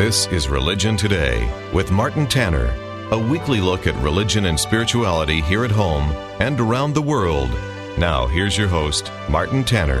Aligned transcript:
This 0.00 0.28
is 0.28 0.48
Religion 0.48 0.96
Today 0.96 1.46
with 1.74 1.90
Martin 1.90 2.26
Tanner, 2.26 2.74
a 3.10 3.18
weekly 3.18 3.60
look 3.60 3.86
at 3.86 3.94
religion 4.02 4.46
and 4.46 4.58
spirituality 4.58 5.42
here 5.42 5.62
at 5.62 5.70
home 5.70 6.10
and 6.40 6.58
around 6.58 6.94
the 6.94 7.02
world. 7.02 7.50
Now, 7.98 8.26
here's 8.26 8.56
your 8.56 8.68
host, 8.68 9.12
Martin 9.28 9.62
Tanner. 9.62 10.00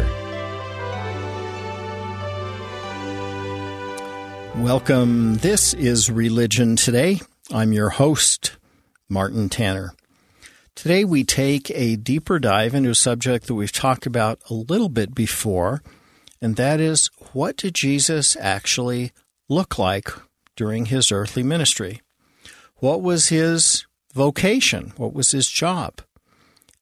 Welcome. 4.62 5.34
This 5.36 5.74
is 5.74 6.10
Religion 6.10 6.76
Today. 6.76 7.20
I'm 7.52 7.74
your 7.74 7.90
host, 7.90 8.56
Martin 9.10 9.50
Tanner. 9.50 9.92
Today 10.74 11.04
we 11.04 11.24
take 11.24 11.70
a 11.72 11.96
deeper 11.96 12.38
dive 12.38 12.74
into 12.74 12.88
a 12.88 12.94
subject 12.94 13.48
that 13.48 13.54
we've 13.54 13.70
talked 13.70 14.06
about 14.06 14.40
a 14.48 14.54
little 14.54 14.88
bit 14.88 15.14
before, 15.14 15.82
and 16.40 16.56
that 16.56 16.80
is 16.80 17.10
what 17.34 17.58
did 17.58 17.74
Jesus 17.74 18.34
actually 18.40 19.12
look 19.50 19.78
like 19.78 20.08
during 20.56 20.86
his 20.86 21.12
earthly 21.12 21.42
ministry? 21.42 22.00
What 22.76 23.02
was 23.02 23.28
his 23.28 23.84
vocation? 24.14 24.94
What 24.96 25.12
was 25.12 25.32
his 25.32 25.48
job? 25.48 26.00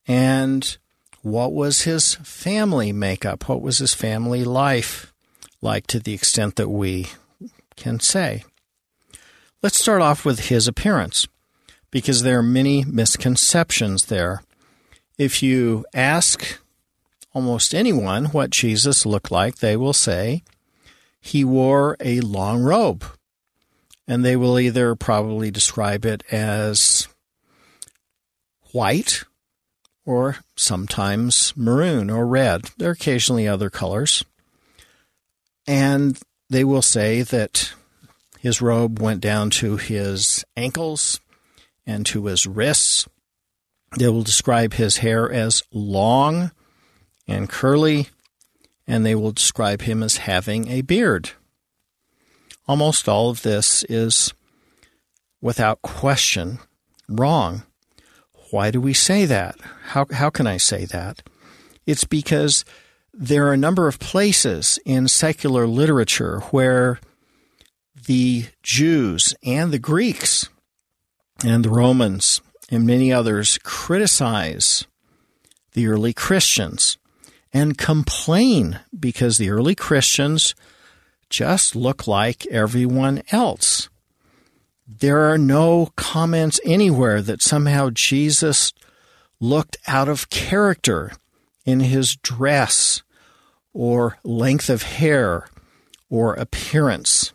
And 0.07 0.77
what 1.23 1.53
was 1.53 1.83
his 1.83 2.15
family 2.17 2.93
makeup? 2.93 3.49
What 3.49 3.63
was 3.63 3.79
his 3.79 3.95
family 3.95 4.45
life 4.45 5.13
like 5.61 5.87
to 5.89 5.99
the 5.99 6.15
extent 6.15 6.57
that 6.57 6.69
we 6.69 7.09
can 7.77 7.99
say? 7.99 8.45
Let's 9.63 9.81
start 9.81 10.03
off 10.03 10.25
with 10.25 10.49
his 10.49 10.69
appearance 10.69 11.27
because 11.91 12.23
there 12.23 12.39
are 12.39 12.45
many 12.45 12.85
misconceptions 12.85 14.07
there. 14.07 14.43
If 15.17 15.43
you 15.43 15.85
ask 15.95 16.61
almost 17.33 17.75
anyone 17.75 18.27
what 18.27 18.51
Jesus 18.51 19.05
looked 19.05 19.33
like, 19.33 19.57
they 19.57 19.77
will 19.77 19.93
say 19.93 20.45
he 21.21 21.45
wore 21.45 21.97
a 22.01 22.21
long 22.21 22.63
robe. 22.63 23.05
And 24.07 24.25
they 24.25 24.37
will 24.37 24.59
either 24.59 24.95
probably 24.95 25.51
describe 25.51 26.07
it 26.07 26.23
as 26.33 27.09
white 28.73 29.25
or 30.07 30.39
sometimes 30.57 31.53
maroon 31.57 32.09
or 32.09 32.27
red. 32.27 32.71
There 32.79 32.89
are 32.89 32.93
occasionally 32.93 33.47
other 33.47 33.69
colors. 33.69 34.25
And 35.67 36.19
they 36.49 36.65
will 36.65 36.81
say 36.81 37.21
that 37.21 37.75
his 38.41 38.63
robe 38.63 39.01
went 39.01 39.21
down 39.21 39.51
to 39.51 39.77
his 39.77 40.45
ankles 40.57 41.21
and 41.87 42.07
to 42.07 42.25
his 42.27 42.47
wrists. 42.47 43.07
They 43.99 44.09
will 44.09 44.23
describe 44.23 44.75
his 44.75 44.99
hair 44.99 45.31
as 45.31 45.63
long 45.73 46.53
and 47.27 47.49
curly, 47.49 48.09
and 48.89 49.05
they 49.05 49.15
will 49.15 49.33
describe 49.33 49.83
him 49.83 50.03
as 50.03 50.17
having 50.17 50.67
a 50.69 50.81
beard. 50.81 51.31
Almost 52.67 53.09
all 53.09 53.29
of 53.31 53.43
this 53.43 53.85
is, 53.89 54.33
without 55.41 55.83
question, 55.83 56.59
wrong. 57.09 57.63
Why 58.51 58.71
do 58.71 58.81
we 58.81 58.95
say 58.95 59.27
that? 59.27 59.57
How, 59.89 60.07
how 60.11 60.31
can 60.31 60.47
I 60.47 60.57
say 60.57 60.87
that? 60.87 61.23
It's 61.87 62.05
because 62.05 62.65
there 63.13 63.47
are 63.47 63.53
a 63.53 63.59
number 63.59 63.89
of 63.89 63.99
places 63.99 64.79
in 64.85 65.09
secular 65.09 65.67
literature 65.67 66.41
where 66.51 66.99
the 68.07 68.47
Jews 68.63 69.35
and 69.43 69.73
the 69.73 69.79
Greeks 69.79 70.49
and 71.45 71.65
the 71.65 71.71
Romans 71.71 72.41
and 72.71 72.87
many 72.87 73.13
others 73.13 73.59
criticize 73.63 74.87
the 75.73 75.87
early 75.89 76.13
Christians 76.13 76.98
and 77.53 77.79
complain 77.79 78.81
because 78.99 79.39
the 79.39 79.51
early 79.51 79.75
Christians 79.75 80.55
just 81.31 81.77
look 81.77 82.07
like 82.07 82.47
everyone 82.47 83.23
else. 83.31 83.89
There 84.87 85.31
are 85.31 85.39
no 85.39 85.91
comments 85.97 86.61
anywhere 86.65 87.21
that 87.23 87.43
somehow 87.43 87.91
Jesus 87.91 88.73
looked 89.41 89.77
out 89.87 90.09
of 90.09 90.31
character 90.31 91.13
in 91.65 91.81
his 91.81 92.17
dress 92.17 93.03
or 93.75 94.19
length 94.25 94.71
of 94.71 94.83
hair 94.83 95.49
or 96.09 96.35
appearance. 96.35 97.33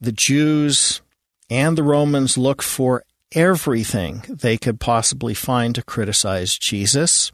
The 0.00 0.12
Jews 0.12 1.00
and 1.48 1.78
the 1.78 1.82
Romans 1.82 2.36
look 2.36 2.62
for 2.62 3.04
everything 3.32 4.22
they 4.28 4.58
could 4.58 4.80
possibly 4.80 5.34
find 5.34 5.74
to 5.74 5.82
criticize 5.82 6.58
Jesus. 6.58 7.32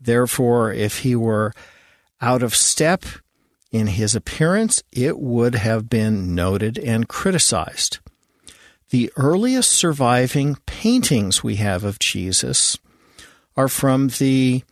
Therefore, 0.00 0.72
if 0.72 0.98
he 0.98 1.16
were 1.16 1.52
out 2.20 2.42
of 2.42 2.54
step 2.54 3.04
in 3.70 3.88
his 3.88 4.14
appearance, 4.14 4.82
it 4.92 5.18
would 5.18 5.54
have 5.54 5.88
been 5.88 6.34
noted 6.34 6.78
and 6.78 7.08
criticized. 7.08 7.98
The 8.90 9.12
earliest 9.16 9.70
surviving 9.70 10.56
paintings 10.66 11.42
we 11.42 11.56
have 11.56 11.82
of 11.82 11.98
Jesus 11.98 12.78
are 13.56 13.68
from 13.68 14.08
the 14.08 14.62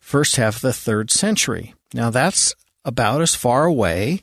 first 0.00 0.36
half 0.36 0.56
of 0.56 0.62
the 0.62 0.72
third 0.72 1.10
century. 1.10 1.74
Now, 1.92 2.10
that's 2.10 2.54
about 2.84 3.22
as 3.22 3.34
far 3.34 3.64
away 3.64 4.22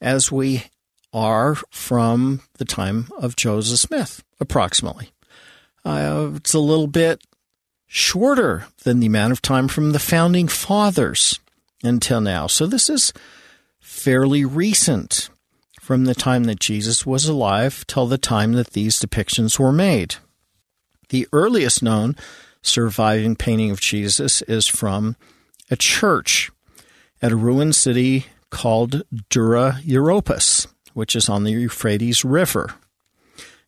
as 0.00 0.30
we 0.30 0.64
are 1.12 1.56
from 1.70 2.42
the 2.58 2.64
time 2.64 3.08
of 3.18 3.36
Joseph 3.36 3.78
Smith, 3.78 4.22
approximately. 4.40 5.10
Uh, 5.84 6.30
it's 6.34 6.54
a 6.54 6.58
little 6.58 6.86
bit 6.86 7.22
shorter 7.92 8.66
than 8.84 9.00
the 9.00 9.06
amount 9.06 9.32
of 9.32 9.42
time 9.42 9.68
from 9.68 9.92
the 9.92 9.98
founding 9.98 10.48
fathers 10.48 11.38
until 11.82 12.20
now. 12.20 12.46
So 12.46 12.66
this 12.66 12.88
is 12.88 13.12
fairly 13.80 14.44
recent 14.44 15.28
from 15.80 16.04
the 16.04 16.14
time 16.14 16.44
that 16.44 16.60
Jesus 16.60 17.04
was 17.04 17.26
alive 17.26 17.86
till 17.86 18.06
the 18.06 18.18
time 18.18 18.52
that 18.52 18.70
these 18.70 18.98
depictions 18.98 19.58
were 19.58 19.72
made. 19.72 20.16
The 21.10 21.28
earliest 21.32 21.82
known 21.82 22.16
surviving 22.62 23.36
painting 23.36 23.70
of 23.70 23.80
Jesus 23.80 24.42
is 24.42 24.66
from 24.66 25.16
a 25.70 25.76
church 25.76 26.50
at 27.20 27.32
a 27.32 27.36
ruined 27.36 27.76
city 27.76 28.26
called 28.50 29.02
Dura 29.28 29.80
Europos 29.84 30.66
which 30.94 31.16
is 31.16 31.28
on 31.28 31.44
the 31.44 31.52
Euphrates 31.52 32.24
River. 32.24 32.74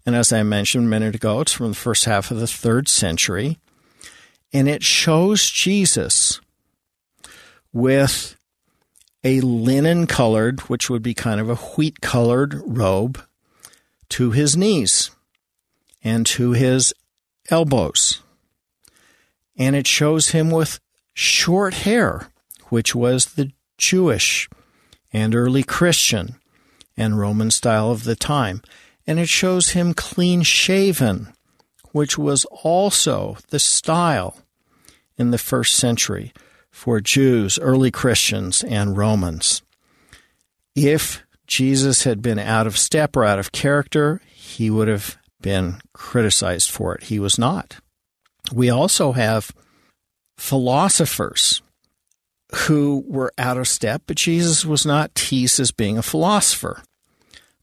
And 0.06 0.14
as 0.14 0.32
I 0.32 0.42
mentioned 0.42 0.86
a 0.86 0.88
minute 0.88 1.14
ago, 1.14 1.40
it's 1.40 1.52
from 1.52 1.68
the 1.68 1.74
first 1.74 2.04
half 2.04 2.30
of 2.30 2.38
the 2.38 2.46
third 2.46 2.88
century. 2.88 3.58
And 4.54 4.68
it 4.68 4.84
shows 4.84 5.50
Jesus 5.50 6.40
with 7.72 8.36
a 9.24 9.40
linen 9.40 10.06
colored, 10.06 10.60
which 10.60 10.88
would 10.88 11.02
be 11.02 11.12
kind 11.12 11.40
of 11.40 11.50
a 11.50 11.56
wheat 11.56 12.00
colored 12.00 12.62
robe 12.64 13.20
to 14.10 14.30
his 14.30 14.56
knees 14.56 15.10
and 16.04 16.24
to 16.26 16.52
his 16.52 16.94
elbows. 17.50 18.22
And 19.56 19.74
it 19.74 19.88
shows 19.88 20.28
him 20.28 20.52
with 20.52 20.78
short 21.14 21.74
hair, 21.74 22.28
which 22.68 22.94
was 22.94 23.24
the 23.34 23.50
Jewish 23.76 24.48
and 25.12 25.34
early 25.34 25.64
Christian 25.64 26.36
and 26.96 27.18
Roman 27.18 27.50
style 27.50 27.90
of 27.90 28.04
the 28.04 28.14
time. 28.14 28.62
And 29.04 29.18
it 29.18 29.28
shows 29.28 29.70
him 29.70 29.94
clean 29.94 30.42
shaven, 30.42 31.32
which 31.90 32.16
was 32.16 32.44
also 32.62 33.36
the 33.50 33.58
style 33.58 34.38
in 35.16 35.30
the 35.30 35.38
first 35.38 35.76
century 35.76 36.32
for 36.70 37.00
Jews, 37.00 37.58
early 37.58 37.90
Christians, 37.90 38.64
and 38.64 38.96
Romans. 38.96 39.62
If 40.74 41.22
Jesus 41.46 42.04
had 42.04 42.20
been 42.20 42.38
out 42.38 42.66
of 42.66 42.76
step 42.76 43.16
or 43.16 43.24
out 43.24 43.38
of 43.38 43.52
character, 43.52 44.20
he 44.34 44.70
would 44.70 44.88
have 44.88 45.16
been 45.40 45.80
criticized 45.92 46.70
for 46.70 46.94
it. 46.94 47.04
He 47.04 47.18
was 47.18 47.38
not. 47.38 47.76
We 48.52 48.70
also 48.70 49.12
have 49.12 49.52
philosophers 50.36 51.62
who 52.54 53.04
were 53.06 53.32
out 53.38 53.56
of 53.56 53.68
step, 53.68 54.02
but 54.06 54.16
Jesus 54.16 54.64
was 54.64 54.84
not 54.84 55.14
teased 55.14 55.60
as 55.60 55.70
being 55.70 55.98
a 55.98 56.02
philosopher. 56.02 56.82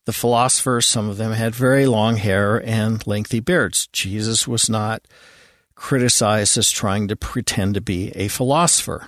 The 0.05 0.13
philosophers, 0.13 0.85
some 0.85 1.09
of 1.09 1.17
them 1.17 1.33
had 1.33 1.53
very 1.53 1.85
long 1.85 2.17
hair 2.17 2.57
and 2.65 3.05
lengthy 3.05 3.39
beards. 3.39 3.87
Jesus 3.93 4.47
was 4.47 4.69
not 4.69 5.07
criticized 5.81 6.59
as 6.59 6.69
trying 6.69 7.07
to 7.07 7.15
pretend 7.15 7.73
to 7.73 7.81
be 7.81 8.11
a 8.11 8.27
philosopher. 8.27 9.07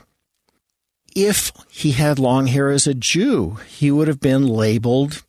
if 1.16 1.52
he 1.70 1.92
had 1.92 2.18
long 2.18 2.48
hair 2.48 2.72
as 2.72 2.88
a 2.88 2.96
Jew, 2.96 3.60
he 3.68 3.92
would 3.92 4.08
have 4.08 4.20
been 4.20 4.48
labeled 4.48 5.24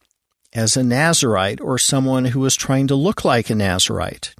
as 0.54 0.74
a 0.74 0.82
Nazarite 0.82 1.60
or 1.60 1.78
someone 1.78 2.24
who 2.24 2.40
was 2.40 2.56
trying 2.56 2.86
to 2.86 2.94
look 2.94 3.26
like 3.26 3.50
a 3.50 3.54
Nazarite. 3.54 4.34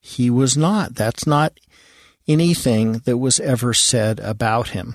He 0.00 0.30
was 0.30 0.56
not. 0.56 0.94
That's 0.94 1.26
not 1.26 1.58
anything 2.28 3.00
that 3.04 3.18
was 3.18 3.40
ever 3.40 3.74
said 3.74 4.20
about 4.20 4.68
him. 4.68 4.94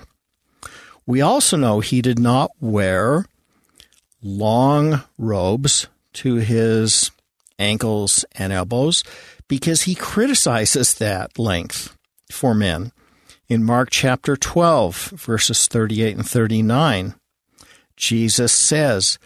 We 1.04 1.20
also 1.20 1.58
know 1.58 1.80
he 1.80 2.00
did 2.00 2.18
not 2.18 2.50
wear 2.58 3.26
long 4.22 5.02
robes 5.18 5.88
to 6.14 6.36
his 6.36 7.10
ankles 7.60 8.24
and 8.32 8.52
elbows 8.52 9.04
because 9.48 9.82
he 9.82 9.94
criticizes 9.94 10.94
that 10.94 11.38
length 11.38 11.96
for 12.30 12.54
men. 12.54 12.92
In 13.48 13.64
Mark 13.64 13.88
chapter 13.90 14.36
12, 14.36 15.10
verses 15.10 15.66
38 15.66 16.16
and 16.16 16.28
39, 16.28 17.14
Jesus 17.96 18.52
says, 18.52 19.18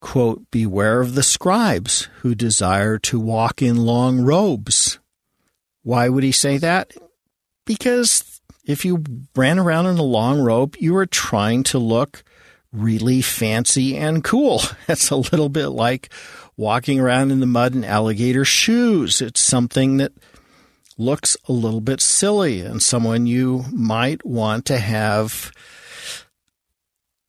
quote, 0.00 0.42
Beware 0.50 1.00
of 1.00 1.14
the 1.14 1.22
scribes 1.22 2.08
who 2.20 2.34
desire 2.34 2.98
to 2.98 3.20
walk 3.20 3.62
in 3.62 3.76
long 3.76 4.20
robes. 4.20 4.98
Why 5.82 6.08
would 6.08 6.24
he 6.24 6.32
say 6.32 6.58
that? 6.58 6.92
Because 7.64 8.40
if 8.64 8.84
you 8.84 9.04
ran 9.34 9.58
around 9.58 9.86
in 9.86 9.98
a 9.98 10.02
long 10.02 10.40
robe, 10.40 10.76
you 10.78 10.92
were 10.92 11.06
trying 11.06 11.62
to 11.64 11.78
look 11.78 12.24
really 12.72 13.22
fancy 13.22 13.96
and 13.96 14.22
cool. 14.22 14.60
It's 14.88 15.10
a 15.10 15.16
little 15.16 15.48
bit 15.48 15.68
like 15.68 16.12
walking 16.58 16.98
around 16.98 17.30
in 17.30 17.40
the 17.40 17.46
mud 17.46 17.74
in 17.74 17.84
alligator 17.84 18.44
shoes. 18.44 19.22
It's 19.22 19.40
something 19.40 19.96
that 19.98 20.12
looks 20.98 21.36
a 21.48 21.52
little 21.52 21.80
bit 21.80 22.00
silly 22.00 22.60
and 22.60 22.82
someone 22.82 23.26
you 23.26 23.64
might 23.72 24.26
want 24.26 24.66
to 24.66 24.78
have 24.78 25.52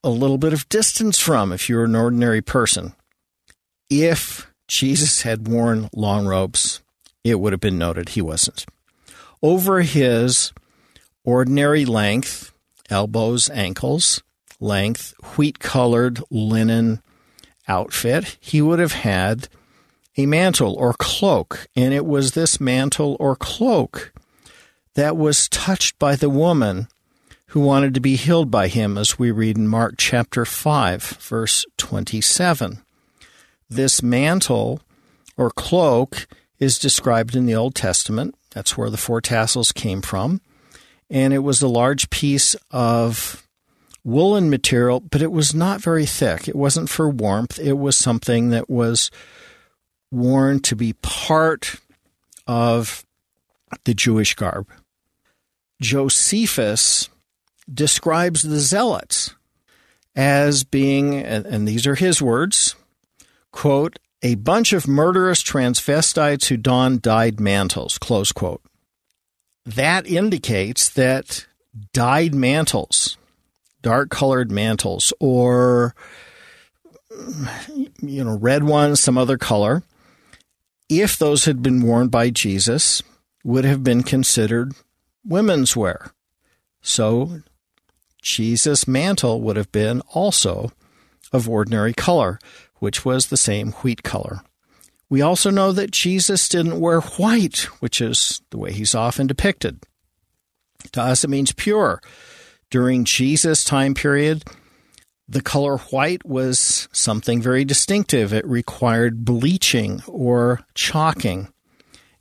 a 0.03 0.09
little 0.09 0.39
bit 0.39 0.51
of 0.51 0.67
distance 0.67 1.19
from 1.19 1.53
if 1.53 1.69
you're 1.69 1.83
an 1.85 1.95
ordinary 1.95 2.41
person. 2.41 2.93
If 3.89 4.51
Jesus 4.67 5.21
had 5.21 5.47
worn 5.47 5.89
long 5.93 6.25
robes, 6.25 6.81
it 7.23 7.39
would 7.39 7.53
have 7.53 7.61
been 7.61 7.77
noted 7.77 8.09
he 8.09 8.21
wasn't. 8.21 8.65
Over 9.43 9.81
his 9.81 10.51
ordinary 11.23 11.85
length, 11.85 12.51
elbows, 12.89 13.49
ankles, 13.51 14.23
length, 14.59 15.13
wheat 15.37 15.59
colored 15.59 16.19
linen 16.31 17.01
outfit, 17.69 18.37
he 18.39 18.61
would 18.61 18.79
have 18.79 18.91
had 18.91 19.47
a 20.17 20.25
mantle 20.25 20.73
or 20.73 20.93
cloak. 20.93 21.67
And 21.75 21.93
it 21.93 22.05
was 22.05 22.31
this 22.31 22.59
mantle 22.59 23.15
or 23.19 23.35
cloak 23.35 24.11
that 24.95 25.15
was 25.15 25.47
touched 25.47 25.97
by 25.99 26.15
the 26.15 26.29
woman 26.29 26.87
who 27.47 27.61
wanted 27.61 27.93
to 27.93 27.99
be 27.99 28.15
healed 28.15 28.51
by 28.51 28.67
him, 28.67 28.97
as 28.97 29.17
we 29.17 29.31
read 29.31 29.57
in 29.57 29.67
Mark 29.67 29.95
chapter 29.97 30.45
5, 30.45 31.01
verse 31.01 31.65
27. 31.77 32.83
This 33.69 34.03
mantle 34.03 34.81
or 35.37 35.49
cloak 35.49 36.27
is 36.59 36.77
described 36.77 37.35
in 37.35 37.45
the 37.45 37.55
Old 37.55 37.73
Testament. 37.73 38.35
That's 38.51 38.77
where 38.77 38.89
the 38.89 38.97
four 38.97 39.21
tassels 39.21 39.71
came 39.71 40.01
from. 40.01 40.41
And 41.09 41.33
it 41.33 41.39
was 41.39 41.61
a 41.61 41.67
large 41.67 42.09
piece 42.09 42.55
of 42.71 43.47
woolen 44.03 44.49
material, 44.49 44.99
but 44.99 45.21
it 45.21 45.31
was 45.31 45.53
not 45.53 45.81
very 45.81 46.05
thick. 46.05 46.47
It 46.47 46.55
wasn't 46.55 46.89
for 46.89 47.09
warmth. 47.09 47.59
It 47.59 47.77
was 47.77 47.95
something 47.95 48.49
that 48.49 48.69
was 48.69 49.11
worn 50.11 50.59
to 50.61 50.75
be 50.75 50.93
part 50.93 51.75
of 52.47 53.05
the 53.85 53.93
Jewish 53.93 54.33
garb. 54.33 54.67
Josephus 55.81 57.09
describes 57.71 58.41
the 58.41 58.59
zealots 58.59 59.35
as 60.15 60.63
being, 60.63 61.15
and 61.15 61.67
these 61.67 61.85
are 61.85 61.95
his 61.95 62.21
words, 62.21 62.75
quote, 63.51 63.99
a 64.21 64.35
bunch 64.35 64.73
of 64.73 64.87
murderous 64.87 65.41
transvestites 65.41 66.47
who 66.47 66.57
don 66.57 66.99
dyed 66.99 67.39
mantles, 67.39 67.97
close 67.97 68.31
quote. 68.31 68.61
That 69.65 70.07
indicates 70.07 70.89
that 70.89 71.45
dyed 71.93 72.33
mantles, 72.33 73.17
dark 73.81 74.09
colored 74.09 74.51
mantles, 74.51 75.13
or 75.19 75.95
you 78.01 78.23
know, 78.23 78.37
red 78.37 78.63
ones, 78.63 78.99
some 78.99 79.17
other 79.17 79.37
color, 79.37 79.83
if 80.89 81.17
those 81.17 81.45
had 81.45 81.61
been 81.61 81.81
worn 81.81 82.07
by 82.07 82.29
Jesus, 82.29 83.03
would 83.43 83.65
have 83.65 83.83
been 83.83 84.03
considered 84.03 84.73
women's 85.25 85.75
wear. 85.75 86.11
So 86.81 87.41
Jesus' 88.21 88.87
mantle 88.87 89.41
would 89.41 89.55
have 89.55 89.71
been 89.71 90.01
also 90.13 90.71
of 91.31 91.47
ordinary 91.49 91.93
color, 91.93 92.39
which 92.75 93.05
was 93.05 93.27
the 93.27 93.37
same 93.37 93.71
wheat 93.73 94.03
color. 94.03 94.41
We 95.09 95.21
also 95.21 95.49
know 95.49 95.71
that 95.71 95.91
Jesus 95.91 96.47
didn't 96.47 96.79
wear 96.79 97.01
white, 97.01 97.61
which 97.81 97.99
is 97.99 98.41
the 98.51 98.57
way 98.57 98.71
he's 98.71 98.93
often 98.93 99.27
depicted. 99.27 99.83
To 100.93 101.01
us, 101.01 101.23
it 101.23 101.29
means 101.29 101.51
pure. 101.51 102.01
During 102.69 103.03
Jesus' 103.03 103.63
time 103.63 103.93
period, 103.93 104.43
the 105.27 105.41
color 105.41 105.77
white 105.77 106.25
was 106.25 106.87
something 106.91 107.41
very 107.41 107.65
distinctive. 107.65 108.33
It 108.33 108.45
required 108.45 109.25
bleaching 109.25 110.01
or 110.07 110.61
chalking. 110.73 111.51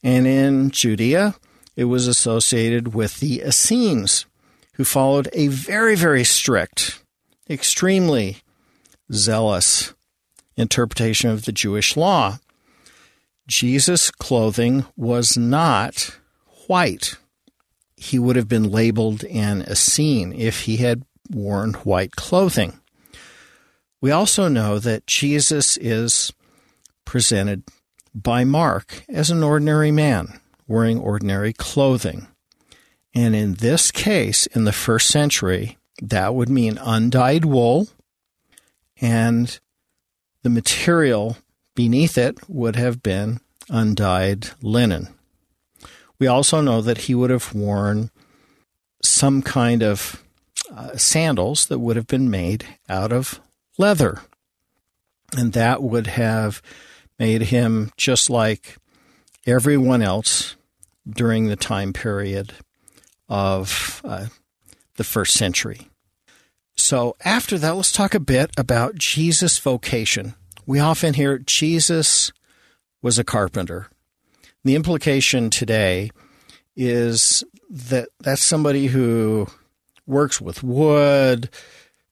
And 0.03 0.27
in 0.27 0.71
Judea, 0.71 1.35
it 1.77 1.85
was 1.85 2.06
associated 2.06 2.95
with 2.95 3.21
the 3.21 3.41
Essenes, 3.41 4.27
who 4.75 4.85
followed 4.85 5.29
a 5.33 5.49
very, 5.49 5.97
very 5.97 6.25
strict, 6.25 7.03
extremely 7.49 8.39
zealous 9.12 9.95
interpretation 10.56 11.31
of 11.31 11.45
the 11.45 11.53
Jewish 11.53 11.97
law. 11.97 12.39
Jesus' 13.47 14.11
clothing 14.11 14.85
was 14.97 15.37
not 15.37 16.17
white. 16.67 17.17
He 17.99 18.19
would 18.19 18.37
have 18.37 18.49
been 18.49 18.71
labeled 18.71 19.25
an 19.25 19.62
Essene 19.62 20.33
if 20.33 20.62
he 20.62 20.79
had 20.79 21.03
worn 21.31 21.75
white 21.75 22.12
clothing. 22.12 22.81
We 24.00 24.11
also 24.12 24.49
know 24.49 24.79
that 24.79 25.06
Jesus 25.06 25.77
is 25.79 26.33
presented 27.05 27.65
by 28.15 28.45
Mark 28.45 29.05
as 29.09 29.31
an 29.31 29.43
ordinary 29.43 29.91
man 29.91 30.41
wearing 30.69 30.99
ordinary 30.99 31.53
clothing. 31.53 32.29
And 33.15 33.35
in 33.35 33.55
this 33.55 33.91
case, 33.91 34.47
in 34.47 34.65
the 34.65 34.73
first 34.73 35.09
century, 35.09 35.79
that 36.00 36.35
would 36.35 36.49
mean 36.49 36.79
undyed 36.79 37.45
wool, 37.45 37.89
and 39.00 39.59
the 40.43 40.50
material 40.50 41.39
beneath 41.75 42.17
it 42.17 42.38
would 42.49 42.76
have 42.76 43.02
been 43.02 43.40
undyed 43.69 44.50
linen. 44.62 45.09
We 46.18 46.26
also 46.26 46.60
know 46.60 46.80
that 46.82 46.98
he 46.98 47.14
would 47.14 47.30
have 47.30 47.54
worn 47.54 48.10
some 49.02 49.42
kind 49.42 49.82
of 49.82 50.25
uh, 50.75 50.96
sandals 50.96 51.66
that 51.66 51.78
would 51.78 51.96
have 51.96 52.06
been 52.06 52.30
made 52.30 52.66
out 52.88 53.12
of 53.12 53.40
leather. 53.78 54.20
And 55.37 55.52
that 55.52 55.82
would 55.82 56.06
have 56.08 56.62
made 57.18 57.42
him 57.42 57.92
just 57.96 58.30
like 58.30 58.76
everyone 59.46 60.02
else 60.02 60.56
during 61.08 61.46
the 61.46 61.56
time 61.56 61.92
period 61.92 62.52
of 63.28 64.00
uh, 64.04 64.26
the 64.96 65.04
first 65.04 65.34
century. 65.34 65.88
So, 66.76 67.16
after 67.25 67.58
that, 67.58 67.75
let's 67.75 67.90
talk 67.90 68.14
a 68.14 68.20
bit 68.20 68.50
about 68.56 68.94
Jesus' 68.94 69.58
vocation. 69.58 70.34
We 70.64 70.78
often 70.78 71.14
hear 71.14 71.38
Jesus 71.38 72.32
was 73.02 73.18
a 73.18 73.25
carpenter. 73.25 73.88
The 74.68 74.75
implication 74.75 75.48
today 75.48 76.10
is 76.76 77.42
that 77.70 78.10
that's 78.20 78.44
somebody 78.44 78.87
who 78.88 79.46
works 80.06 80.42
with 80.42 80.62
wood, 80.62 81.48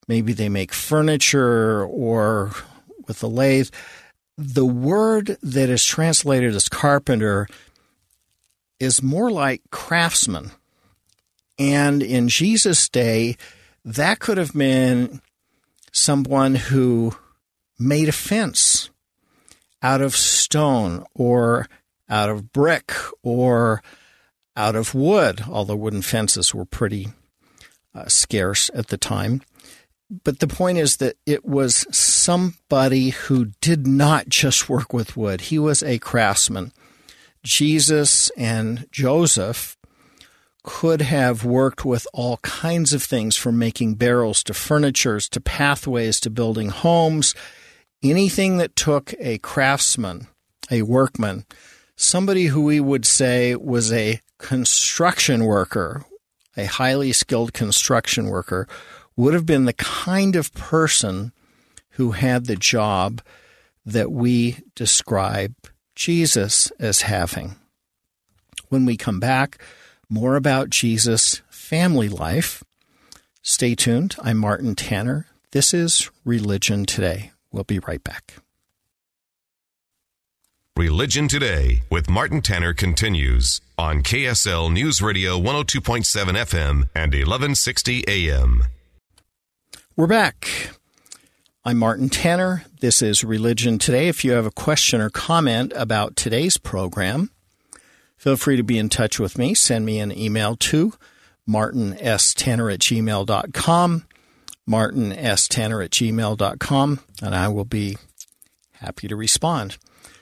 maybe 0.08 0.32
they 0.32 0.48
make 0.48 0.72
furniture 0.72 1.84
or 1.84 2.52
with 3.06 3.22
a 3.22 3.26
lathe. 3.26 3.68
The 4.38 4.64
word 4.64 5.36
that 5.42 5.68
is 5.68 5.84
translated 5.84 6.54
as 6.54 6.70
carpenter 6.70 7.46
is 8.80 9.02
more 9.02 9.30
like 9.30 9.60
craftsman. 9.70 10.50
And 11.58 12.02
in 12.02 12.28
Jesus' 12.28 12.88
day, 12.88 13.36
that 13.84 14.18
could 14.18 14.38
have 14.38 14.54
been 14.54 15.20
someone 15.92 16.54
who 16.54 17.14
made 17.78 18.08
a 18.08 18.12
fence 18.12 18.88
out 19.82 20.00
of 20.00 20.16
stone 20.16 21.04
or 21.14 21.66
out 22.08 22.30
of 22.30 22.52
brick 22.52 22.92
or 23.22 23.82
out 24.56 24.74
of 24.74 24.94
wood, 24.94 25.44
although 25.48 25.76
wooden 25.76 26.02
fences 26.02 26.54
were 26.54 26.64
pretty 26.64 27.08
uh, 27.94 28.06
scarce 28.06 28.70
at 28.74 28.88
the 28.88 28.96
time. 28.96 29.42
But 30.08 30.38
the 30.38 30.46
point 30.46 30.78
is 30.78 30.98
that 30.98 31.16
it 31.26 31.44
was 31.44 31.84
somebody 31.94 33.10
who 33.10 33.46
did 33.60 33.86
not 33.86 34.28
just 34.28 34.68
work 34.68 34.92
with 34.92 35.16
wood, 35.16 35.42
he 35.42 35.58
was 35.58 35.82
a 35.82 35.98
craftsman. 35.98 36.72
Jesus 37.42 38.30
and 38.30 38.86
Joseph 38.90 39.76
could 40.62 41.00
have 41.00 41.44
worked 41.44 41.84
with 41.84 42.06
all 42.12 42.38
kinds 42.38 42.92
of 42.92 43.02
things 43.02 43.36
from 43.36 43.58
making 43.58 43.94
barrels 43.94 44.42
to 44.42 44.52
furnitures 44.52 45.28
to 45.28 45.40
pathways 45.40 46.18
to 46.20 46.30
building 46.30 46.70
homes. 46.70 47.34
Anything 48.02 48.58
that 48.58 48.74
took 48.74 49.14
a 49.20 49.38
craftsman, 49.38 50.26
a 50.70 50.82
workman, 50.82 51.46
somebody 51.96 52.46
who 52.46 52.62
we 52.62 52.78
would 52.78 53.06
say 53.06 53.54
was 53.56 53.92
a 53.92 54.20
construction 54.38 55.44
worker, 55.44 56.04
a 56.56 56.66
highly 56.66 57.12
skilled 57.12 57.52
construction 57.52 58.26
worker, 58.26 58.68
would 59.16 59.34
have 59.34 59.46
been 59.46 59.64
the 59.64 59.72
kind 59.72 60.36
of 60.36 60.52
person 60.52 61.32
who 61.92 62.12
had 62.12 62.44
the 62.44 62.56
job 62.56 63.22
that 63.84 64.12
we 64.12 64.58
describe 64.74 65.54
Jesus 65.94 66.70
as 66.78 67.02
having. 67.02 67.56
When 68.68 68.84
we 68.84 68.96
come 68.96 69.20
back, 69.20 69.58
more 70.08 70.36
about 70.36 70.70
Jesus' 70.70 71.40
family 71.48 72.08
life. 72.08 72.62
Stay 73.42 73.74
tuned. 73.74 74.16
I'm 74.22 74.38
Martin 74.38 74.74
Tanner. 74.74 75.26
This 75.52 75.72
is 75.72 76.10
Religion 76.24 76.84
Today. 76.84 77.32
We'll 77.50 77.64
be 77.64 77.78
right 77.78 78.02
back. 78.02 78.34
Religion 80.76 81.26
Today 81.26 81.80
with 81.88 82.10
Martin 82.10 82.42
Tanner 82.42 82.74
continues 82.74 83.62
on 83.78 84.02
KSL 84.02 84.70
News 84.70 85.00
Radio 85.00 85.40
102.7 85.40 86.04
FM 86.04 86.90
and 86.94 87.14
1160 87.14 88.04
AM. 88.06 88.62
We're 89.96 90.06
back. 90.06 90.68
I'm 91.64 91.78
Martin 91.78 92.10
Tanner. 92.10 92.64
This 92.80 93.00
is 93.00 93.24
Religion 93.24 93.78
Today. 93.78 94.08
If 94.08 94.22
you 94.22 94.32
have 94.32 94.44
a 94.44 94.50
question 94.50 95.00
or 95.00 95.08
comment 95.08 95.72
about 95.74 96.14
today's 96.14 96.58
program, 96.58 97.30
feel 98.18 98.36
free 98.36 98.56
to 98.56 98.62
be 98.62 98.76
in 98.76 98.90
touch 98.90 99.18
with 99.18 99.38
me. 99.38 99.54
Send 99.54 99.86
me 99.86 99.98
an 99.98 100.12
email 100.12 100.56
to 100.56 100.92
martinstanner 101.48 102.70
at 102.70 102.80
gmail.com, 102.80 104.06
martinstanner 104.68 105.82
at 105.82 105.90
gmail.com, 105.90 107.00
and 107.22 107.34
I 107.34 107.48
will 107.48 107.64
be 107.64 107.96
happy 108.72 109.08
to 109.08 109.16
respond. 109.16 109.78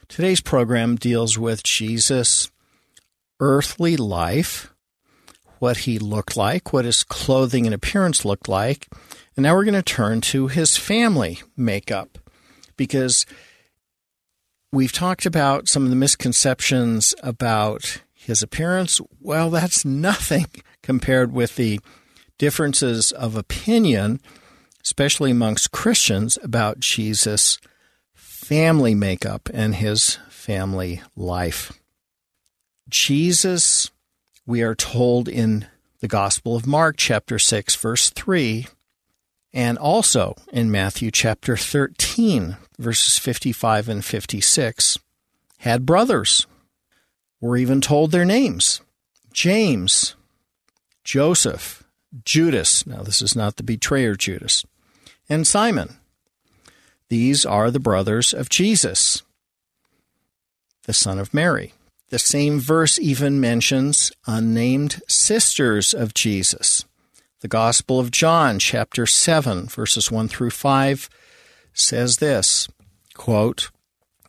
Today's 0.08 0.40
program 0.40 0.96
deals 0.96 1.38
with 1.38 1.62
Jesus' 1.62 2.50
earthly 3.40 3.96
life, 3.96 4.72
what 5.58 5.78
he 5.78 5.98
looked 5.98 6.36
like, 6.36 6.72
what 6.72 6.84
his 6.84 7.02
clothing 7.02 7.64
and 7.66 7.74
appearance 7.74 8.24
looked 8.24 8.48
like, 8.48 8.88
and 9.36 9.42
now 9.42 9.54
we're 9.54 9.64
going 9.64 9.74
to 9.74 9.82
turn 9.82 10.20
to 10.20 10.48
his 10.48 10.76
family 10.76 11.40
makeup 11.56 12.18
because 12.76 13.24
we've 14.72 14.92
talked 14.92 15.26
about 15.26 15.68
some 15.68 15.84
of 15.84 15.90
the 15.90 15.96
misconceptions 15.96 17.14
about 17.22 18.02
his 18.12 18.42
appearance. 18.42 19.00
Well, 19.20 19.50
that's 19.50 19.84
nothing 19.84 20.46
compared 20.82 21.32
with 21.32 21.56
the 21.56 21.80
differences 22.38 23.10
of 23.10 23.36
opinion, 23.36 24.20
especially 24.82 25.30
amongst 25.30 25.72
Christians, 25.72 26.38
about 26.42 26.78
Jesus' 26.78 27.58
family 28.44 28.94
makeup 28.94 29.48
and 29.54 29.76
his 29.76 30.18
family 30.28 31.00
life. 31.16 31.72
Jesus, 32.90 33.90
we 34.44 34.60
are 34.60 34.74
told 34.74 35.30
in 35.30 35.66
the 36.00 36.08
Gospel 36.08 36.54
of 36.54 36.66
Mark, 36.66 36.96
chapter 36.98 37.38
6, 37.38 37.74
verse 37.76 38.10
3, 38.10 38.66
and 39.54 39.78
also 39.78 40.36
in 40.52 40.70
Matthew 40.70 41.10
chapter 41.10 41.56
13, 41.56 42.58
verses 42.78 43.18
55 43.18 43.88
and 43.88 44.04
56, 44.04 44.98
had 45.60 45.86
brothers. 45.86 46.46
We're 47.40 47.56
even 47.56 47.80
told 47.80 48.10
their 48.10 48.26
names 48.26 48.82
James, 49.32 50.16
Joseph, 51.02 51.82
Judas. 52.26 52.86
Now, 52.86 53.02
this 53.02 53.22
is 53.22 53.34
not 53.34 53.56
the 53.56 53.62
betrayer 53.62 54.14
Judas, 54.14 54.66
and 55.30 55.46
Simon. 55.46 55.96
These 57.08 57.44
are 57.44 57.70
the 57.70 57.80
brothers 57.80 58.32
of 58.32 58.48
Jesus, 58.48 59.22
the 60.84 60.92
son 60.92 61.18
of 61.18 61.34
Mary. 61.34 61.74
The 62.10 62.18
same 62.18 62.60
verse 62.60 62.98
even 62.98 63.40
mentions 63.40 64.12
unnamed 64.26 65.02
sisters 65.08 65.92
of 65.94 66.14
Jesus. 66.14 66.84
The 67.40 67.48
Gospel 67.48 68.00
of 68.00 68.10
John, 68.10 68.58
chapter 68.58 69.04
7, 69.04 69.66
verses 69.66 70.10
1 70.10 70.28
through 70.28 70.50
5, 70.50 71.10
says 71.72 72.16
this 72.18 72.68
quote, 73.14 73.70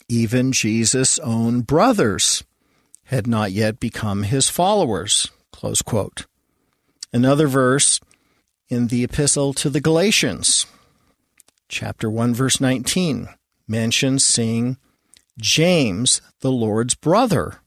Even 0.10 0.51
Jesus' 0.51 1.20
own 1.20 1.62
brothers 1.62 2.44
had 3.05 3.27
not 3.27 3.51
yet 3.51 3.79
become 3.79 4.24
his 4.24 4.50
followers. 4.50 5.32
Close 5.51 5.82
quote. 5.82 6.25
Another 7.13 7.48
verse 7.48 8.00
in 8.67 8.88
the 8.88 9.03
Epistle 9.03 9.53
to 9.53 9.70
the 9.70 9.79
Galatians, 9.79 10.65
chapter 11.67 12.10
1, 12.10 12.34
verse 12.34 12.60
19, 12.62 13.29
mentions 13.67 14.24
seeing 14.25 14.77
James, 15.39 16.22
the 16.41 16.51
Lord's 16.51 16.95
brother. 16.95 17.60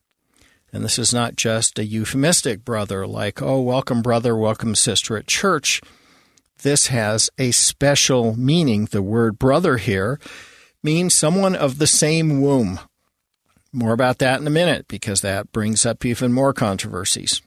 And 0.73 0.85
this 0.85 0.99
is 0.99 1.14
not 1.14 1.37
just 1.37 1.78
a 1.78 1.85
euphemistic 1.85 2.64
brother, 2.64 3.07
like, 3.07 3.40
oh, 3.40 3.61
welcome, 3.61 4.02
brother, 4.02 4.37
welcome, 4.37 4.75
sister 4.75 5.17
at 5.17 5.26
church. 5.26 5.81
This 6.62 6.88
has 6.88 7.31
a 7.38 7.52
special 7.52 8.37
meaning. 8.37 8.87
The 8.87 9.02
word 9.02 9.38
brother 9.38 9.76
here 9.78 10.19
means 10.83 11.14
someone 11.14 11.55
of 11.55 11.78
the 11.78 11.87
same 11.87 12.40
womb. 12.40 12.81
More 13.73 13.93
about 13.93 14.19
that 14.19 14.40
in 14.40 14.47
a 14.47 14.50
minute, 14.50 14.88
because 14.88 15.21
that 15.21 15.52
brings 15.52 15.87
up 15.87 16.05
even 16.05 16.33
more 16.33 16.52
controversies. 16.52 17.43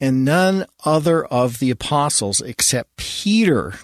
And 0.00 0.24
none 0.24 0.66
other 0.84 1.24
of 1.26 1.58
the 1.58 1.70
apostles 1.70 2.40
except 2.40 2.96
Peter, 2.96 3.74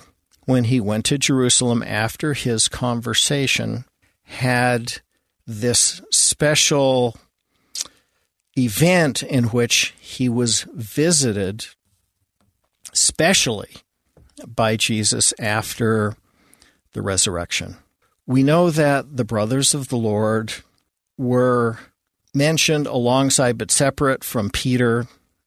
when 0.47 0.65
he 0.65 0.81
went 0.81 1.05
to 1.05 1.19
Jerusalem 1.19 1.83
after 1.83 2.33
his 2.33 2.69
conversation, 2.69 3.85
had 4.23 5.01
this 5.47 6.01
special 6.11 7.17
event 8.57 9.23
in 9.23 9.45
which 9.45 9.95
he 10.01 10.29
was 10.29 10.63
visited 10.73 11.67
specially 12.93 13.77
by 14.47 14.77
Jesus 14.77 15.35
after 15.39 16.17
the 16.93 17.03
resurrection. 17.03 17.77
We 18.27 18.43
know 18.43 18.71
that 18.71 19.17
the 19.17 19.25
brothers 19.25 19.75
of 19.75 19.89
the 19.89 19.97
Lord 19.97 20.53
were 21.19 21.79
mentioned 22.35 22.87
alongside 22.87 23.59
but 23.59 23.71
separate 23.71 24.25
from 24.25 24.51
Peter 24.51 25.01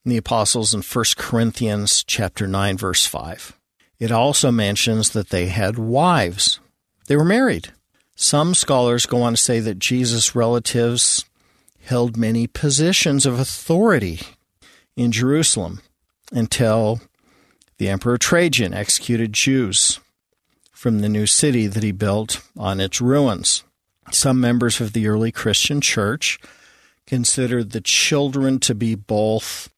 and 0.04 0.12
the 0.12 0.16
apostles 0.16 0.72
in 0.72 0.82
1 0.82 1.04
Corinthians 1.16 2.02
chapter 2.04 2.46
9 2.46 2.76
verse 2.76 3.06
5. 3.06 3.59
It 4.00 4.10
also 4.10 4.50
mentions 4.50 5.10
that 5.10 5.28
they 5.28 5.46
had 5.46 5.78
wives. 5.78 6.58
They 7.06 7.16
were 7.16 7.24
married. 7.24 7.68
Some 8.16 8.54
scholars 8.54 9.06
go 9.06 9.22
on 9.22 9.34
to 9.34 9.36
say 9.36 9.60
that 9.60 9.78
Jesus' 9.78 10.34
relatives 10.34 11.26
held 11.82 12.16
many 12.16 12.46
positions 12.46 13.26
of 13.26 13.38
authority 13.38 14.20
in 14.96 15.12
Jerusalem 15.12 15.82
until 16.32 17.00
the 17.78 17.88
Emperor 17.88 18.16
Trajan 18.16 18.74
executed 18.74 19.32
Jews 19.32 20.00
from 20.72 21.00
the 21.00 21.08
new 21.08 21.26
city 21.26 21.66
that 21.66 21.82
he 21.82 21.92
built 21.92 22.42
on 22.56 22.80
its 22.80 23.00
ruins. 23.00 23.64
Some 24.10 24.40
members 24.40 24.80
of 24.80 24.92
the 24.94 25.08
early 25.08 25.30
Christian 25.30 25.80
church 25.80 26.38
considered 27.06 27.70
the 27.70 27.80
children 27.80 28.58
to 28.60 28.74
be 28.74 28.94
both 28.94 29.68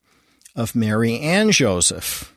of 0.54 0.76
Mary 0.76 1.18
and 1.18 1.52
Joseph. 1.52 2.31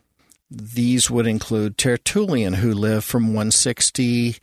These 0.49 1.09
would 1.09 1.27
include 1.27 1.77
Tertullian, 1.77 2.53
who 2.53 2.73
lived 2.73 3.05
from 3.05 3.27
160 3.27 4.37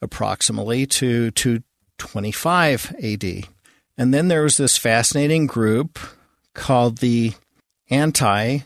approximately 0.00 0.86
to 0.86 1.30
225 1.32 2.94
AD. 3.02 3.24
And 3.98 4.14
then 4.14 4.28
there 4.28 4.42
was 4.42 4.56
this 4.56 4.78
fascinating 4.78 5.46
group 5.46 5.98
called 6.54 6.98
the 6.98 7.34
anti 7.90 8.60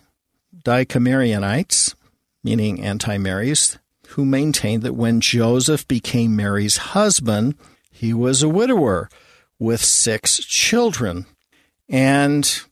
Decamerianites, 0.65 1.95
meaning 2.43 2.83
anti 2.83 3.19
Marys, 3.19 3.79
who 4.09 4.25
maintained 4.25 4.83
that 4.83 4.95
when 4.95 5.21
Joseph 5.21 5.89
became 5.89 6.37
Mary's 6.37 6.77
husband, 6.77 7.57
he 7.91 8.13
was 8.15 8.43
a 8.43 8.49
widower 8.49 9.09
with 9.59 9.83
six 9.83 10.39
children. 10.39 11.27
And 11.89 12.63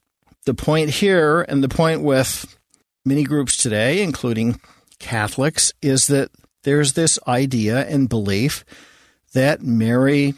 the 0.44 0.54
point 0.54 0.90
here, 0.90 1.42
and 1.42 1.62
the 1.62 1.68
point 1.68 2.02
with 2.02 2.56
many 3.04 3.24
groups 3.24 3.56
today, 3.56 4.02
including 4.02 4.60
Catholics, 4.98 5.72
is 5.82 6.06
that 6.06 6.30
there's 6.64 6.92
this 6.92 7.18
idea 7.26 7.86
and 7.88 8.08
belief 8.08 8.64
that 9.32 9.62
Mary 9.62 10.34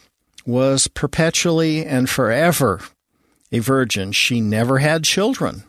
was 0.46 0.88
perpetually 0.88 1.84
and 1.84 2.08
forever 2.08 2.80
a 3.52 3.58
virgin. 3.60 4.12
She 4.12 4.40
never 4.40 4.78
had 4.78 5.04
children. 5.04 5.64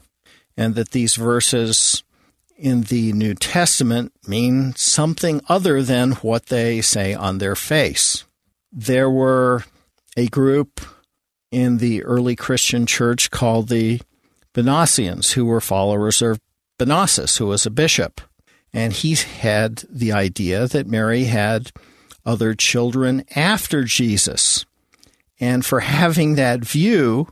And 0.58 0.76
that 0.76 0.92
these 0.92 1.16
verses 1.16 2.04
in 2.58 2.84
the 2.84 3.12
New 3.14 3.34
Testament 3.34 4.14
mean 4.26 4.74
something 4.76 5.42
other 5.50 5.84
than 5.84 6.14
what 6.14 6.46
they 6.48 6.82
say 6.82 7.14
on 7.14 7.38
their 7.38 7.56
face. 7.56 8.24
There 8.72 9.10
were 9.10 9.66
a 10.16 10.28
group 10.28 10.80
in 11.52 11.78
the 11.78 12.04
early 12.04 12.36
Christian 12.36 12.86
church 12.86 13.32
called 13.32 13.68
the 13.68 14.02
Bonosians, 14.54 15.34
who 15.34 15.46
were 15.46 15.62
followers 15.62 16.22
of 16.22 16.40
Bonosus, 16.78 17.38
who 17.38 17.48
was 17.48 17.66
a 17.66 17.72
bishop. 17.72 18.22
And 18.74 18.92
he 18.92 19.16
had 19.16 19.86
the 19.90 20.12
idea 20.12 20.68
that 20.68 20.88
Mary 20.88 21.26
had 21.26 21.72
other 22.26 22.54
children 22.54 23.24
after 23.36 23.84
Jesus. 23.84 24.66
And 25.40 25.66
for 25.66 25.82
having 25.82 26.36
that 26.36 26.62
view, 26.62 27.30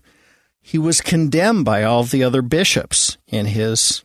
he 0.61 0.77
was 0.77 1.01
condemned 1.01 1.65
by 1.65 1.83
all 1.83 2.03
the 2.03 2.23
other 2.23 2.41
bishops 2.41 3.17
in 3.27 3.47
his 3.47 4.03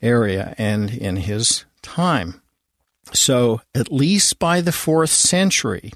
area 0.00 0.54
and 0.56 0.90
in 0.90 1.16
his 1.16 1.64
time. 1.82 2.40
So, 3.12 3.60
at 3.74 3.92
least 3.92 4.38
by 4.38 4.60
the 4.60 4.72
fourth 4.72 5.10
century, 5.10 5.92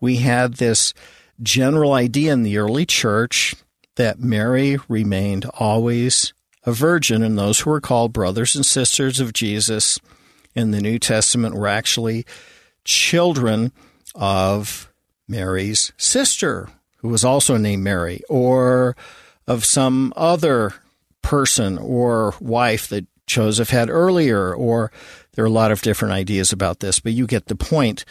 we 0.00 0.16
had 0.16 0.54
this 0.54 0.94
general 1.42 1.92
idea 1.92 2.32
in 2.32 2.42
the 2.42 2.58
early 2.58 2.86
church 2.86 3.54
that 3.96 4.20
Mary 4.20 4.78
remained 4.88 5.46
always 5.54 6.32
a 6.64 6.72
virgin, 6.72 7.22
and 7.22 7.38
those 7.38 7.60
who 7.60 7.70
were 7.70 7.80
called 7.80 8.12
brothers 8.12 8.54
and 8.54 8.66
sisters 8.66 9.20
of 9.20 9.32
Jesus 9.32 9.98
in 10.54 10.70
the 10.70 10.80
New 10.80 10.98
Testament 10.98 11.54
were 11.54 11.68
actually 11.68 12.26
children 12.84 13.72
of 14.14 14.92
Mary's 15.28 15.92
sister, 15.96 16.68
who 16.98 17.08
was 17.08 17.24
also 17.24 17.56
named 17.56 17.82
Mary, 17.82 18.22
or 18.28 18.96
of 19.46 19.64
some 19.64 20.12
other 20.16 20.74
person 21.22 21.78
or 21.78 22.34
wife 22.40 22.88
that 22.88 23.06
Joseph 23.26 23.70
had 23.70 23.88
earlier, 23.88 24.54
or 24.54 24.90
there 25.32 25.44
are 25.44 25.48
a 25.48 25.50
lot 25.50 25.70
of 25.70 25.82
different 25.82 26.12
ideas 26.12 26.52
about 26.52 26.80
this, 26.80 27.00
but 27.00 27.12
you 27.12 27.26
get 27.26 27.46
the 27.46 27.54
point. 27.54 28.04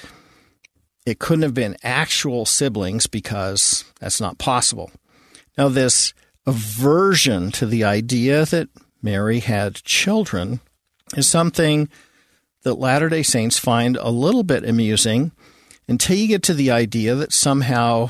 It 1.06 1.20
couldn't 1.20 1.44
have 1.44 1.54
been 1.54 1.78
actual 1.84 2.46
siblings 2.46 3.08
because 3.08 3.84
that's 4.00 4.22
not 4.22 4.38
possible. 4.38 4.92
Now, 5.58 5.68
this 5.68 6.14
aversion 6.46 7.52
to 7.52 7.66
the 7.66 7.84
idea 7.84 8.46
that 8.46 8.70
Mary 9.02 9.40
had 9.40 9.76
children 9.76 10.60
is 11.16 11.28
something 11.28 11.90
that 12.64 12.76
Latter 12.76 13.10
day 13.10 13.24
Saints 13.24 13.58
find 13.58 13.98
a 13.98 14.10
little 14.10 14.44
bit 14.44 14.64
amusing 14.64 15.32
until 15.88 16.18
you 16.18 16.28
get 16.28 16.44
to 16.44 16.54
the 16.54 16.72
idea 16.72 17.16
that 17.16 17.34
somehow 17.34 18.10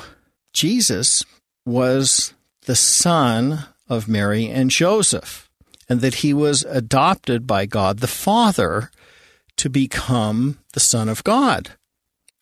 Jesus 0.53 1.23
was 1.65 2.33
the 2.65 2.75
son 2.75 3.65
of 3.87 4.07
Mary 4.07 4.47
and 4.47 4.69
Joseph, 4.69 5.49
and 5.87 6.01
that 6.01 6.15
he 6.15 6.33
was 6.33 6.63
adopted 6.63 7.47
by 7.47 7.65
God 7.65 7.99
the 7.99 8.07
Father 8.07 8.91
to 9.57 9.69
become 9.69 10.59
the 10.73 10.79
Son 10.79 11.09
of 11.09 11.23
God. 11.23 11.71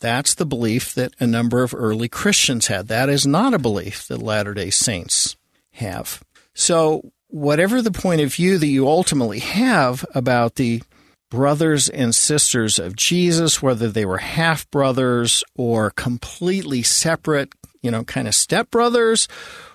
That's 0.02 0.36
the 0.36 0.46
belief 0.46 0.94
that 0.94 1.14
a 1.20 1.26
number 1.26 1.64
of 1.64 1.74
early 1.74 2.10
Christians 2.10 2.68
had. 2.68 2.88
That 2.90 3.10
is 3.10 3.26
not 3.26 3.54
a 3.54 3.60
belief 3.60 4.08
that 4.08 4.22
Latter 4.22 4.54
day 4.54 4.70
Saints 4.70 5.37
have. 5.78 6.22
So, 6.54 7.12
whatever 7.30 7.82
the 7.82 7.92
point 7.92 8.22
of 8.22 8.34
view 8.34 8.58
that 8.58 8.68
you 8.68 8.88
ultimately 8.88 9.40
have 9.40 10.06
about 10.16 10.56
the 10.56 10.82
brothers 11.30 11.90
and 11.90 12.16
sisters 12.16 12.80
of 12.80 12.96
Jesus, 12.96 13.62
whether 13.62 13.90
they 13.90 14.06
were 14.06 14.20
half 14.20 14.70
brothers 14.72 15.44
or 15.56 15.92
completely 15.92 16.84
separate, 16.84 17.54
you 17.82 17.92
know, 17.92 18.04
kind 18.04 18.28
of 18.28 18.34
stepbrothers 18.34 19.28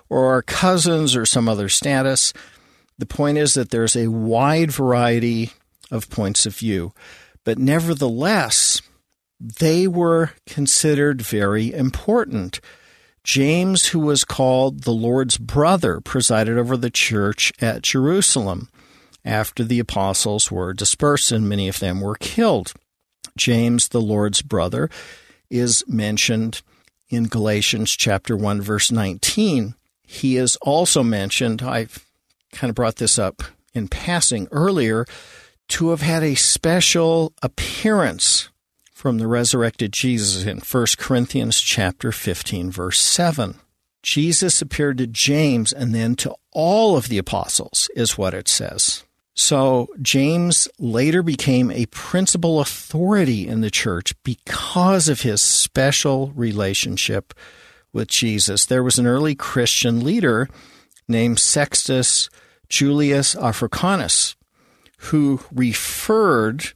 or 0.09 0.43
cousins 0.43 1.15
or 1.15 1.27
some 1.27 1.49
other 1.49 1.69
status, 1.69 2.33
the 2.99 3.07
point 3.07 3.39
is 3.39 3.55
that 3.55 3.71
there's 3.71 3.97
a 3.97 4.11
wide 4.11 4.71
variety 4.71 5.53
of 5.91 6.11
points 6.11 6.47
of 6.47 6.57
view. 6.57 6.93
But 7.45 7.59
nevertheless, 7.59 8.81
they 9.41 9.87
were 9.89 10.33
considered 10.47 11.21
very 11.21 11.73
important. 11.73 12.61
James, 13.25 13.87
who 13.87 14.01
was 14.01 14.25
called 14.25 14.83
the 14.83 14.93
Lord's 14.93 15.39
brother, 15.39 16.01
presided 16.01 16.59
over 16.59 16.77
the 16.77 16.91
church 16.91 17.53
at 17.61 17.83
Jerusalem 17.83 18.69
after 19.25 19.63
the 19.63 19.79
apostles 19.79 20.51
were 20.51 20.73
dispersed 20.73 21.31
and 21.31 21.49
many 21.49 21.69
of 21.69 21.79
them 21.79 22.01
were 22.01 22.17
killed. 22.17 22.73
James, 23.37 23.89
the 23.89 24.01
Lord's 24.01 24.43
brother, 24.43 24.91
is 25.51 25.85
mentioned 25.87 26.63
in 27.09 27.25
Galatians 27.29 27.93
chapter 27.93 28.37
1 28.37 28.61
verse 28.61 28.91
19. 28.91 29.75
He 30.03 30.37
is 30.37 30.57
also 30.57 31.03
mentioned, 31.03 31.63
I've 31.63 32.05
kind 32.53 32.71
of 32.71 32.75
brought 32.75 32.97
this 32.97 33.19
up 33.19 33.43
in 33.73 33.89
passing 33.89 34.49
earlier, 34.51 35.07
to 35.69 35.91
have 35.91 36.03
had 36.03 36.23
a 36.23 36.35
special 36.35 37.33
appearance 37.43 38.51
from 39.03 39.19
the 39.19 39.27
resurrected 39.27 39.93
Jesus 39.93 40.45
in 40.45 40.59
1 40.59 40.87
Corinthians 40.97 41.61
chapter 41.61 42.13
15 42.13 42.71
verse 42.71 43.01
7. 43.01 43.57
Jesus 44.01 44.63
appeared 44.63 44.99
to 44.99 45.09
James 45.09 45.73
and 45.73 45.93
then 45.93 46.15
to 46.15 46.37
all 46.53 46.97
of 46.97 47.09
the 47.09 47.19
apostles 47.19 47.91
is 47.97 48.17
what 48.17 48.33
it 48.33 48.47
says. 48.47 49.03
So 49.35 49.89
James 50.01 50.69
later 50.79 51.21
became 51.25 51.73
a 51.73 51.87
principal 51.87 52.61
authority 52.61 53.49
in 53.49 53.61
the 53.61 53.73
church 53.73 54.15
because 54.23 55.09
of 55.09 55.23
his 55.23 55.41
special 55.41 56.31
relationship 56.37 57.35
with 57.93 58.07
Jesus. 58.07 58.67
There 58.67 58.85
was 58.85 59.01
an 59.01 59.09
early 59.09 59.35
Christian 59.35 60.05
leader 60.05 60.49
named 61.09 61.41
Sextus 61.41 62.31
Julius 62.69 63.35
Africanus 63.35 64.37
who 64.97 65.41
referred 65.53 66.75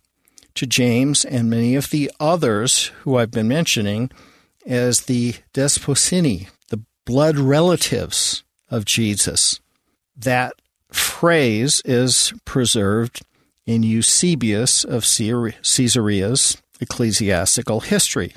to 0.57 0.67
James 0.67 1.25
and 1.25 1.49
many 1.49 1.75
of 1.75 1.91
the 1.91 2.11
others 2.19 2.87
who 3.03 3.17
I've 3.17 3.31
been 3.31 3.49
mentioning 3.49 4.11
as 4.67 5.03
the 5.03 5.35
desposyni, 5.55 6.49
the 6.69 6.81
blood 7.05 7.39
relatives 7.39 8.43
of 8.71 8.85
Jesus. 8.85 9.61
That 10.17 10.55
phrase 10.91 11.83
is 11.85 12.33
preserved 12.45 13.23
in 13.67 13.83
Eusebius 13.83 14.85
of 14.85 15.05
Caesarea's 15.05 16.57
ecclesiastical 16.81 17.81
history. 17.81 18.35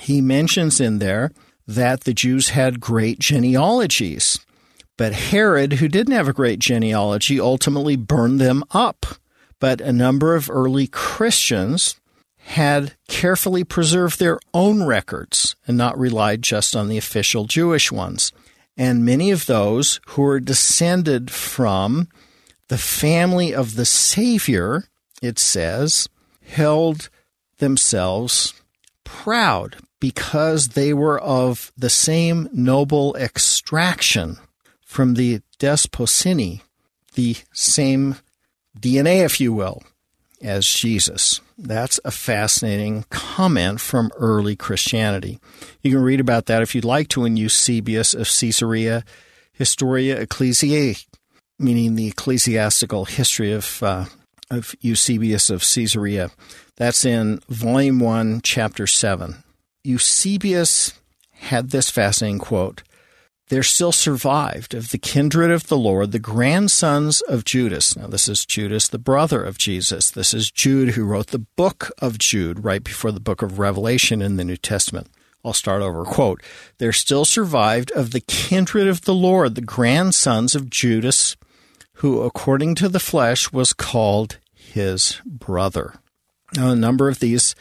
He 0.00 0.20
mentions 0.20 0.80
in 0.80 0.98
there 0.98 1.30
that 1.66 2.02
the 2.02 2.14
Jews 2.14 2.50
had 2.50 2.80
great 2.80 3.18
genealogies, 3.18 4.38
but 4.96 5.12
Herod, 5.12 5.74
who 5.74 5.88
didn't 5.88 6.14
have 6.14 6.28
a 6.28 6.32
great 6.32 6.58
genealogy, 6.58 7.40
ultimately 7.40 7.96
burned 7.96 8.40
them 8.40 8.64
up 8.72 9.06
but 9.60 9.80
a 9.80 9.92
number 9.92 10.34
of 10.34 10.50
early 10.50 10.86
Christians 10.88 12.00
had 12.38 12.94
carefully 13.06 13.62
preserved 13.62 14.18
their 14.18 14.40
own 14.52 14.82
records 14.82 15.54
and 15.68 15.76
not 15.76 15.98
relied 15.98 16.42
just 16.42 16.74
on 16.74 16.88
the 16.88 16.98
official 16.98 17.44
Jewish 17.44 17.92
ones. 17.92 18.32
And 18.76 19.04
many 19.04 19.30
of 19.30 19.46
those 19.46 20.00
who 20.08 20.22
were 20.22 20.40
descended 20.40 21.30
from 21.30 22.08
the 22.68 22.78
family 22.78 23.54
of 23.54 23.76
the 23.76 23.84
Savior, 23.84 24.84
it 25.20 25.38
says, 25.38 26.08
held 26.42 27.10
themselves 27.58 28.54
proud 29.04 29.76
because 30.00 30.68
they 30.68 30.94
were 30.94 31.20
of 31.20 31.72
the 31.76 31.90
same 31.90 32.48
noble 32.52 33.14
extraction 33.16 34.38
from 34.84 35.14
the 35.14 35.42
Desposyni, 35.58 36.62
the 37.14 37.36
same 37.52 38.16
DNA, 38.78 39.24
if 39.24 39.40
you 39.40 39.52
will, 39.52 39.82
as 40.42 40.66
Jesus. 40.66 41.40
That's 41.58 42.00
a 42.04 42.10
fascinating 42.10 43.04
comment 43.10 43.80
from 43.80 44.10
early 44.16 44.56
Christianity. 44.56 45.38
You 45.82 45.90
can 45.90 46.02
read 46.02 46.20
about 46.20 46.46
that 46.46 46.62
if 46.62 46.74
you'd 46.74 46.84
like 46.84 47.08
to 47.08 47.24
in 47.24 47.36
Eusebius 47.36 48.14
of 48.14 48.28
Caesarea 48.28 49.04
Historia 49.52 50.18
Ecclesiae, 50.18 50.96
meaning 51.58 51.94
the 51.94 52.06
ecclesiastical 52.06 53.04
history 53.04 53.52
of, 53.52 53.82
uh, 53.82 54.06
of 54.50 54.74
Eusebius 54.80 55.50
of 55.50 55.60
Caesarea. 55.60 56.30
That's 56.76 57.04
in 57.04 57.40
Volume 57.50 57.98
1, 57.98 58.40
Chapter 58.42 58.86
7. 58.86 59.44
Eusebius 59.84 60.94
had 61.32 61.70
this 61.70 61.90
fascinating 61.90 62.38
quote 62.38 62.82
there 63.50 63.62
still 63.64 63.92
survived 63.92 64.74
of 64.74 64.90
the 64.90 64.98
kindred 64.98 65.50
of 65.50 65.66
the 65.66 65.76
Lord 65.76 66.12
the 66.12 66.20
grandsons 66.20 67.20
of 67.22 67.44
Judas. 67.44 67.96
Now, 67.96 68.06
this 68.06 68.28
is 68.28 68.46
Judas, 68.46 68.88
the 68.88 68.98
brother 68.98 69.42
of 69.42 69.58
Jesus. 69.58 70.10
This 70.10 70.32
is 70.32 70.52
Jude, 70.52 70.90
who 70.90 71.04
wrote 71.04 71.26
the 71.28 71.40
book 71.40 71.90
of 71.98 72.16
Jude 72.16 72.64
right 72.64 72.82
before 72.82 73.10
the 73.10 73.20
book 73.20 73.42
of 73.42 73.58
Revelation 73.58 74.22
in 74.22 74.36
the 74.36 74.44
New 74.44 74.56
Testament. 74.56 75.08
I'll 75.44 75.52
start 75.52 75.82
over. 75.82 76.04
Quote 76.04 76.42
There 76.78 76.92
still 76.92 77.24
survived 77.24 77.90
of 77.92 78.12
the 78.12 78.20
kindred 78.20 78.86
of 78.86 79.02
the 79.02 79.14
Lord 79.14 79.56
the 79.56 79.62
grandsons 79.62 80.54
of 80.54 80.70
Judas, 80.70 81.36
who, 81.94 82.22
according 82.22 82.76
to 82.76 82.88
the 82.88 83.00
flesh, 83.00 83.52
was 83.52 83.72
called 83.72 84.38
his 84.54 85.20
brother. 85.26 85.94
Now, 86.54 86.70
a 86.70 86.76
number 86.76 87.08
of 87.08 87.18
these, 87.18 87.56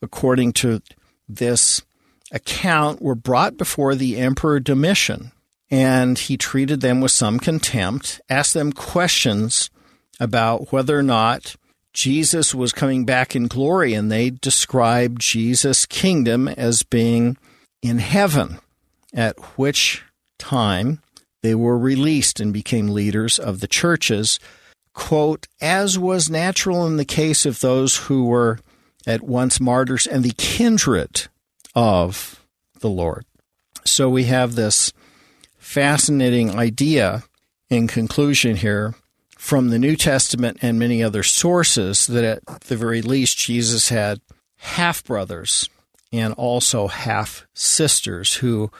according 0.00 0.52
to 0.54 0.80
this 1.28 1.82
account 2.32 3.02
were 3.02 3.14
brought 3.14 3.56
before 3.56 3.94
the 3.94 4.18
Emperor 4.18 4.60
Domitian, 4.60 5.32
and 5.70 6.18
he 6.18 6.36
treated 6.36 6.80
them 6.80 7.00
with 7.00 7.12
some 7.12 7.38
contempt, 7.38 8.20
asked 8.28 8.54
them 8.54 8.72
questions 8.72 9.70
about 10.20 10.72
whether 10.72 10.98
or 10.98 11.02
not 11.02 11.56
Jesus 11.92 12.54
was 12.54 12.72
coming 12.72 13.04
back 13.04 13.36
in 13.36 13.46
glory, 13.46 13.94
and 13.94 14.10
they 14.10 14.30
described 14.30 15.20
Jesus' 15.20 15.86
kingdom 15.86 16.48
as 16.48 16.82
being 16.82 17.36
in 17.82 17.98
heaven, 17.98 18.58
at 19.12 19.38
which 19.56 20.02
time 20.38 21.00
they 21.42 21.54
were 21.54 21.78
released 21.78 22.40
and 22.40 22.52
became 22.52 22.88
leaders 22.88 23.38
of 23.38 23.60
the 23.60 23.68
churches. 23.68 24.40
Quote, 24.92 25.46
as 25.60 25.98
was 25.98 26.30
natural 26.30 26.86
in 26.86 26.96
the 26.96 27.04
case 27.04 27.46
of 27.46 27.60
those 27.60 27.96
who 27.96 28.24
were 28.24 28.58
at 29.06 29.22
once 29.22 29.60
martyrs 29.60 30.06
and 30.06 30.24
the 30.24 30.34
kindred 30.36 31.28
of 31.74 32.44
the 32.80 32.88
Lord. 32.88 33.24
So 33.84 34.08
we 34.08 34.24
have 34.24 34.54
this 34.54 34.92
fascinating 35.58 36.56
idea 36.58 37.24
in 37.68 37.86
conclusion 37.86 38.56
here 38.56 38.94
from 39.36 39.68
the 39.68 39.78
New 39.78 39.96
Testament 39.96 40.58
and 40.62 40.78
many 40.78 41.02
other 41.02 41.22
sources 41.22 42.06
that 42.06 42.24
at 42.24 42.60
the 42.62 42.76
very 42.76 43.02
least 43.02 43.36
Jesus 43.38 43.88
had 43.90 44.20
half 44.56 45.04
brothers 45.04 45.68
and 46.12 46.32
also 46.34 46.86
half 46.86 47.46
sisters 47.52 48.36
who 48.36 48.70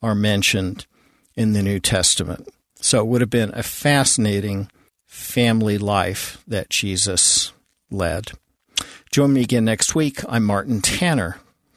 are 0.00 0.14
mentioned 0.14 0.86
in 1.34 1.52
the 1.52 1.62
New 1.62 1.80
Testament. 1.80 2.48
So 2.80 3.00
it 3.00 3.06
would 3.06 3.20
have 3.20 3.30
been 3.30 3.52
a 3.54 3.62
fascinating 3.62 4.70
family 5.04 5.78
life 5.78 6.42
that 6.46 6.70
Jesus 6.70 7.52
led. 7.90 8.32
Join 9.10 9.32
me 9.32 9.42
again 9.42 9.64
next 9.64 9.94
week. 9.94 10.20
I'm 10.28 10.44
Martin 10.44 10.80
Tanner. 10.80 11.38